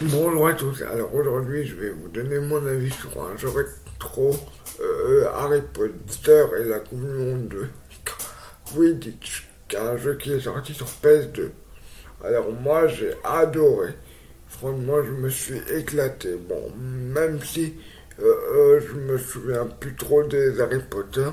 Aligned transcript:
Bonjour 0.00 0.46
à 0.46 0.54
tous, 0.54 0.80
alors 0.82 1.12
aujourd'hui 1.12 1.66
je 1.66 1.74
vais 1.74 1.90
vous 1.90 2.06
donner 2.06 2.38
mon 2.38 2.64
avis 2.64 2.92
sur 2.92 3.20
un 3.20 3.36
jeu 3.36 3.48
rétro 3.48 4.36
euh, 4.80 5.26
Harry 5.34 5.60
Potter 5.60 6.44
et 6.60 6.68
la 6.68 6.78
Coupe 6.78 7.00
du 7.00 7.06
Monde 7.06 7.48
de 7.48 7.66
Quidditch, 8.64 9.48
un 9.76 9.96
jeu 9.96 10.14
qui 10.14 10.34
est 10.34 10.38
sorti 10.38 10.72
sur 10.72 10.86
PS2. 10.86 11.50
Alors 12.22 12.52
moi 12.52 12.86
j'ai 12.86 13.12
adoré, 13.24 13.88
franchement 14.46 15.02
je 15.02 15.10
me 15.10 15.28
suis 15.30 15.58
éclaté, 15.74 16.36
bon 16.48 16.70
même 16.76 17.42
si 17.42 17.74
euh, 18.20 18.24
euh, 18.24 18.80
je 18.80 18.94
me 18.94 19.18
souviens 19.18 19.66
plus 19.66 19.96
trop 19.96 20.22
des 20.22 20.60
Harry 20.60 20.78
Potter, 20.88 21.30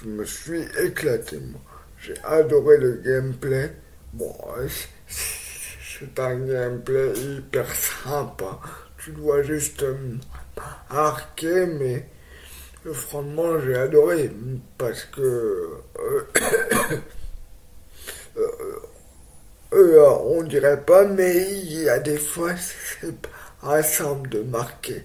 je 0.00 0.08
me 0.08 0.24
suis 0.24 0.62
éclaté 0.82 1.38
moi. 1.38 1.60
J'ai 1.98 2.14
adoré 2.24 2.78
le 2.78 2.92
gameplay, 3.04 3.76
bon 4.14 4.34
c'est 6.00 6.18
un 6.18 6.38
gameplay 6.46 7.12
hyper 7.18 7.66
sympa. 7.74 8.58
Tu 8.96 9.12
dois 9.12 9.42
juste 9.42 9.84
arquer, 10.88 11.66
mais 11.66 12.06
franchement, 12.92 13.60
j'ai 13.60 13.76
adoré 13.76 14.30
parce 14.78 15.04
que 15.04 15.20
euh, 15.98 16.26
euh, 18.38 18.80
euh, 19.74 20.08
on 20.24 20.42
dirait 20.42 20.80
pas, 20.82 21.04
mais 21.04 21.52
il 21.52 21.82
y 21.82 21.88
a 21.88 21.98
des 21.98 22.16
fois, 22.16 22.52
c'est 22.56 23.14
pas 23.60 23.82
simple 23.82 24.30
de 24.30 24.40
marquer. 24.42 25.02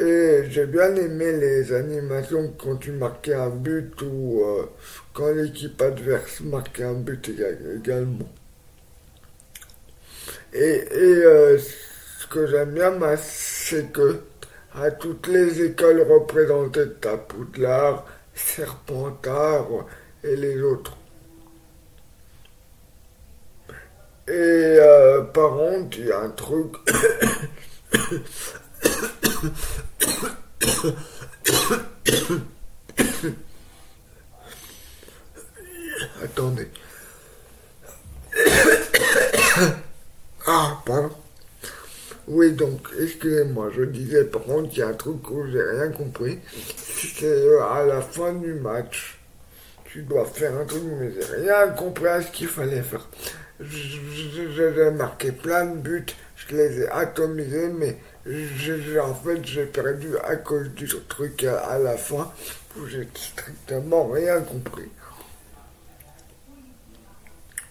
Et 0.00 0.42
j'ai 0.50 0.66
bien 0.66 0.94
aimé 0.96 1.32
les 1.32 1.72
animations 1.72 2.52
quand 2.58 2.76
tu 2.76 2.90
marquais 2.92 3.34
un 3.34 3.50
but 3.50 4.02
ou 4.02 4.42
quand 5.14 5.30
l'équipe 5.30 5.80
adverse 5.80 6.40
marquait 6.40 6.82
un 6.84 6.94
but 6.94 7.30
également. 7.76 8.28
Et, 10.58 10.88
euh, 10.94 11.58
ce 11.58 12.26
que 12.28 12.46
j'aime 12.46 12.72
bien, 12.72 12.98
c'est 13.18 13.92
que 13.92 14.22
à 14.74 14.90
toutes 14.90 15.26
les 15.26 15.62
écoles 15.62 16.00
représentées, 16.00 16.92
t'as 16.98 17.18
Poudlard, 17.18 18.06
Serpentard 18.34 19.68
et 20.24 20.34
les 20.34 20.62
autres. 20.62 20.96
Et 24.28 24.32
euh, 24.32 25.24
par 25.24 25.50
contre, 25.50 25.98
il 25.98 26.06
y 26.06 26.12
a 26.12 26.20
un 26.20 26.30
truc. 26.30 26.72
Attendez. 36.24 36.70
Ah, 40.46 40.80
pardon. 40.86 41.10
Oui, 42.28 42.52
donc, 42.52 42.88
excusez-moi, 43.00 43.70
je 43.76 43.82
disais, 43.82 44.24
par 44.24 44.42
contre, 44.42 44.70
il 44.72 44.78
y 44.78 44.82
a 44.82 44.88
un 44.88 44.94
truc 44.94 45.28
où 45.30 45.44
j'ai 45.50 45.62
rien 45.62 45.90
compris. 45.90 46.38
C'est 46.96 47.24
euh, 47.24 47.64
à 47.64 47.84
la 47.84 48.00
fin 48.00 48.32
du 48.32 48.54
match, 48.54 49.18
tu 49.84 50.02
dois 50.02 50.24
faire 50.24 50.56
un 50.56 50.64
truc, 50.64 50.82
mais 51.00 51.10
j'ai 51.12 51.42
rien 51.42 51.68
compris 51.70 52.06
à 52.06 52.22
ce 52.22 52.30
qu'il 52.30 52.48
fallait 52.48 52.82
faire. 52.82 53.08
J'ai 53.60 54.90
marqué 54.90 55.32
plein 55.32 55.66
de 55.66 55.78
buts, 55.78 56.06
je 56.36 56.56
les 56.56 56.80
ai 56.82 56.88
atomisés, 56.90 57.68
mais 57.68 57.96
en 59.00 59.14
fait, 59.14 59.44
j'ai 59.44 59.66
perdu 59.66 60.16
à 60.18 60.36
cause 60.36 60.68
du 60.70 60.88
truc 61.08 61.44
à, 61.44 61.78
la 61.78 61.96
fin, 61.96 62.30
où 62.76 62.86
j'ai 62.86 63.08
strictement 63.14 64.08
rien 64.08 64.40
compris. 64.42 64.90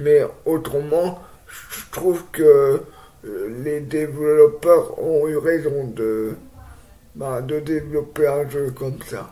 Mais 0.00 0.22
autrement, 0.44 1.22
je 1.70 1.90
trouve 1.90 2.24
que 2.32 2.82
euh, 3.24 3.62
les 3.62 3.80
développeurs 3.80 4.98
ont 4.98 5.28
eu 5.28 5.36
raison 5.36 5.84
de, 5.84 6.34
bah, 7.14 7.40
de 7.40 7.60
développer 7.60 8.26
un 8.26 8.48
jeu 8.48 8.70
comme 8.70 9.00
ça. 9.02 9.30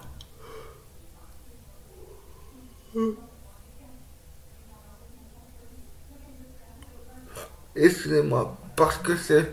Excusez-moi, 7.77 8.57
parce 8.77 8.99
que 8.99 9.17
c'est 9.17 9.47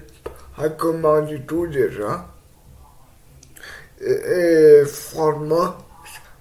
pas 0.55 0.69
commun 0.69 1.21
du 1.21 1.45
tout 1.45 1.67
déjà. 1.67 2.27
Et, 4.01 4.83
franchement, 4.85 5.75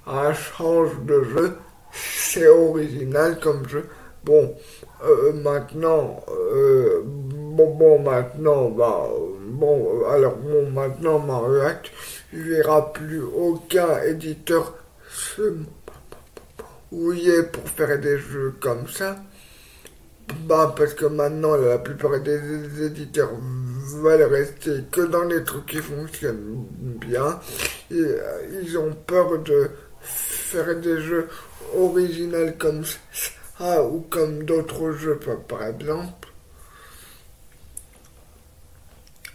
un 0.07 0.33
change 0.35 0.99
de 1.03 1.23
jeu, 1.23 1.59
c'est 1.93 2.49
original 2.49 3.39
comme 3.41 3.69
jeu. 3.69 3.89
Bon, 4.27 4.57
euh, 5.05 5.33
maintenant, 5.35 6.21
euh, 6.29 7.01
bon, 7.05 7.77
bon, 7.77 8.01
maintenant, 8.01 8.71
bah, 8.71 9.09
bon, 9.51 10.05
alors, 10.11 10.35
bon, 10.35 10.69
maintenant, 10.69 11.21
Mariette, 11.21 11.93
il 12.33 12.43
n'y 12.43 12.61
aura 12.61 12.93
plus 12.93 13.23
aucun 13.23 14.03
éditeur 14.03 14.75
se 15.09 15.55
mouiller 16.91 17.45
pour 17.45 17.69
faire 17.69 18.01
des 18.01 18.19
jeux 18.19 18.53
comme 18.59 18.89
ça. 18.89 19.15
Bah, 20.49 20.75
parce 20.77 20.95
que 20.95 21.07
maintenant, 21.07 21.55
la 21.55 21.79
plupart 21.79 22.19
des 22.21 22.85
éditeurs 22.85 23.31
veulent 24.03 24.25
rester 24.25 24.87
que 24.91 25.03
dans 25.03 25.23
les 25.23 25.45
trucs 25.45 25.67
qui 25.67 25.77
fonctionnent 25.77 26.67
bien. 27.01 27.39
Et, 27.93 27.95
euh, 27.95 28.61
ils 28.61 28.77
ont 28.77 28.93
peur 29.07 29.39
de 29.39 29.71
faire 30.03 30.75
des 30.81 31.01
jeux 31.01 31.29
originaux 31.77 32.51
comme 32.59 32.85
ça 32.85 32.99
ah, 33.59 33.83
ou 33.83 34.01
comme 34.01 34.45
d'autres 34.45 34.93
jeux, 34.93 35.19
par 35.49 35.65
exemple. 35.65 36.29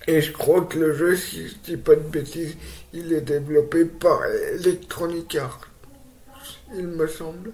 Et 0.07 0.21
je 0.21 0.31
crois 0.31 0.61
que 0.61 0.79
le 0.79 0.93
jeu, 0.93 1.15
si 1.15 1.47
je 1.47 1.55
dis 1.63 1.77
pas 1.77 1.95
de 1.95 2.01
bêtises, 2.01 2.55
il 2.93 3.13
est 3.13 3.21
développé 3.21 3.85
par 3.85 4.25
Electronic 4.25 5.35
Arts, 5.35 5.69
il 6.75 6.87
me 6.87 7.07
semble. 7.07 7.51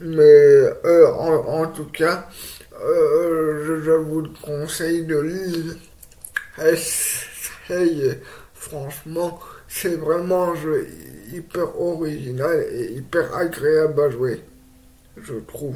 Mais 0.00 0.22
euh, 0.22 1.12
en, 1.14 1.66
tout 1.68 1.86
cas, 1.86 2.28
euh, 2.78 3.82
je, 3.82 3.90
vous 3.92 4.28
conseille 4.42 5.06
de 5.06 5.18
lire 5.18 5.76
Hey, 7.68 8.18
franchement, 8.54 9.40
c'est 9.66 9.96
vraiment 9.96 10.52
un 10.52 10.54
jeu 10.54 10.86
hyper 11.32 11.80
original 11.80 12.64
et 12.70 12.92
hyper 12.92 13.34
agréable 13.34 14.00
à 14.00 14.10
jouer, 14.10 14.40
je 15.16 15.34
trouve. 15.34 15.74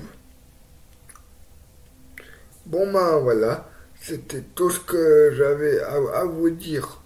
Bon 2.66 2.92
ben 2.92 3.18
voilà, 3.18 3.68
c'était 4.00 4.44
tout 4.54 4.70
ce 4.70 4.78
que 4.78 5.32
j'avais 5.36 5.80
à, 5.80 6.24
vous 6.24 6.50
dire 6.50 7.00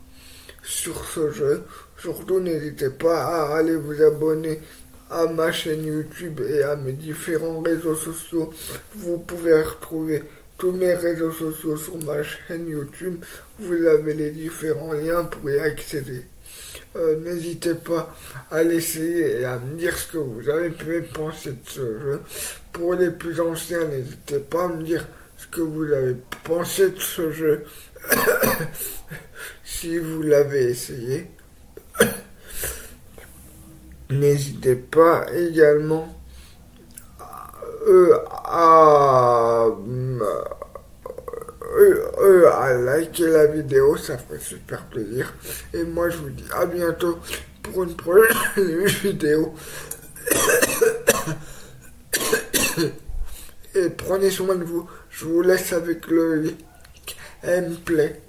sur 0.62 1.02
ce 1.06 1.30
jeu. 1.30 1.64
Surtout 1.96 2.40
n'hésitez 2.40 2.90
pas 2.90 3.24
à 3.24 3.56
aller 3.56 3.76
vous 3.76 4.02
abonner 4.02 4.60
à 5.10 5.26
ma 5.26 5.50
chaîne 5.50 5.84
YouTube 5.86 6.42
et 6.46 6.62
à 6.62 6.76
mes 6.76 6.92
différents 6.92 7.60
réseaux 7.60 7.94
sociaux. 7.94 8.52
Vous 8.94 9.16
pouvez 9.16 9.62
retrouver 9.62 10.22
tous 10.59 10.72
mes 10.72 10.94
réseaux 10.94 11.32
sociaux 11.32 11.76
sur 11.76 11.97
ma 12.04 12.22
chaîne 12.22 12.69
YouTube. 12.69 13.25
Vous 13.59 13.87
avez 13.87 14.15
les 14.15 14.31
différents 14.31 14.92
liens 14.92 15.25
pour 15.25 15.50
y 15.50 15.59
accéder. 15.59 16.25
Euh, 16.97 17.19
n'hésitez 17.20 17.75
pas 17.75 18.15
à 18.50 18.62
l'essayer 18.62 19.41
et 19.41 19.44
à 19.44 19.59
me 19.59 19.76
dire 19.76 19.97
ce 19.98 20.12
que 20.12 20.19
vous 20.19 20.48
avez 20.48 20.70
pu 20.70 21.03
penser 21.12 21.50
de 21.50 21.69
ce 21.69 21.98
jeu. 21.98 22.20
Pour 22.72 22.94
les 22.94 23.10
plus 23.10 23.41
anciens, 23.41 23.84
n'hésitez 23.87 24.38
pas 24.38 24.66
à 24.66 24.69
me 24.69 24.82
dire 24.82 25.04
ce 25.37 25.47
que 25.48 25.60
vous 25.60 25.93
avez 25.93 26.16
pensé 26.44 26.91
de 26.91 27.00
ce 27.00 27.32
jeu 27.32 27.64
si 29.64 29.98
vous 29.98 30.22
l'avez 30.22 30.70
essayé. 30.70 31.31
N'hésitez 34.10 34.76
pas 34.76 35.26
également 35.34 36.17
à, 37.19 37.52
à 38.44 39.67
liker 42.84 43.28
la 43.28 43.46
vidéo, 43.46 43.96
ça 43.96 44.19
ferait 44.19 44.38
super 44.38 44.84
plaisir. 44.86 45.32
Et 45.72 45.84
moi, 45.84 46.10
je 46.10 46.19
vous 46.19 46.31
dis 46.31 46.44
à 46.52 46.66
bientôt 46.66 47.19
pour 47.62 47.84
une 47.84 47.96
prochaine 47.96 48.36
vidéo. 49.02 49.54
Et 53.75 53.90
prenez 53.90 54.31
soin 54.31 54.54
de 54.54 54.64
vous. 54.64 54.88
Je 55.10 55.25
vous 55.25 55.42
laisse 55.42 55.72
avec 55.72 56.06
le 56.06 56.52
gameplay. 57.42 58.20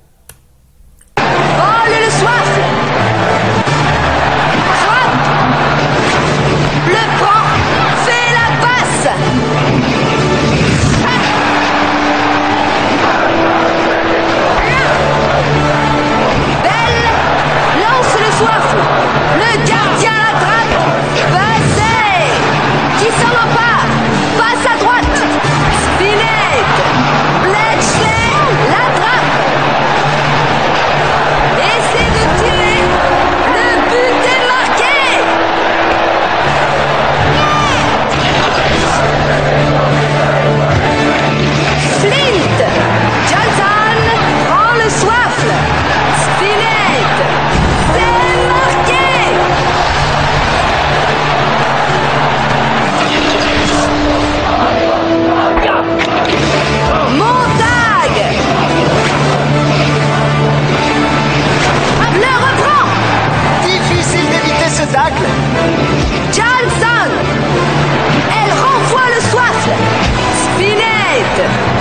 spectacle. 64.86 65.26
Johnson 66.32 67.10
Elle 68.32 68.52
renvoie 68.52 69.08
le 69.16 69.22
soif 69.22 69.70
Spinette 70.54 71.75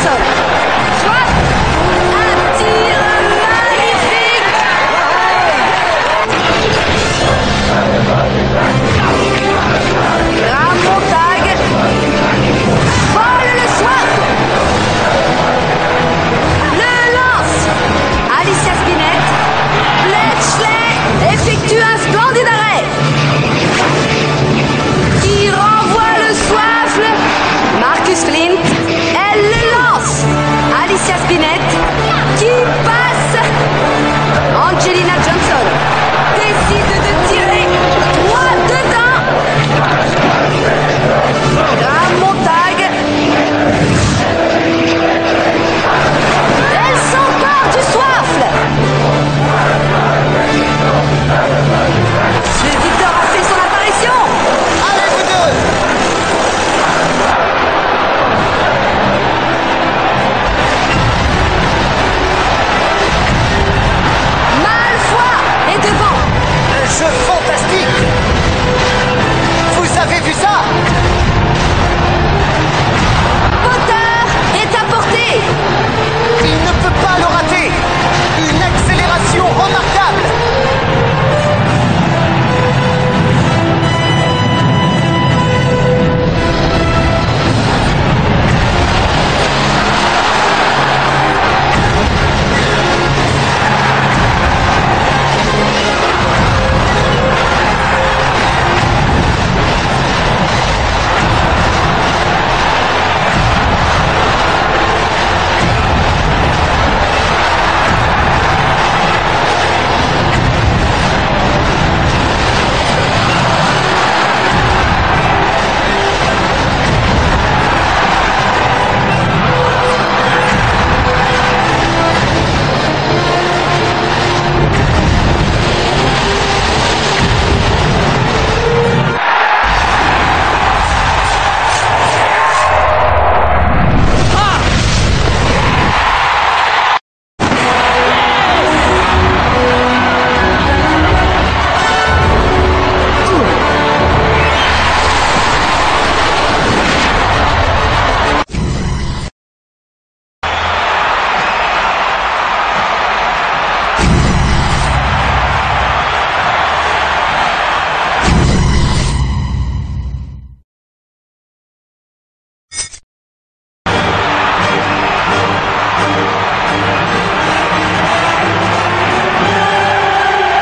emisora. 0.00 0.39